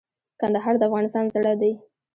کندهار 0.39 0.75
د 0.77 0.81
افغانستان 0.89 1.25
زړه 1.35 1.53
دي 1.61 1.73